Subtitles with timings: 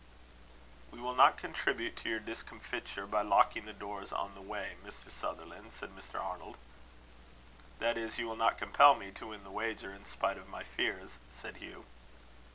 [0.89, 5.11] "We will not contribute to your discomfiture by locking the doors on the way, Mr.
[5.11, 6.19] Sutherland," said Mr.
[6.19, 6.57] Arnold.
[7.77, 10.63] "That is, you will not compel me to win the wager in spite of my
[10.63, 11.85] fears," said Hugh.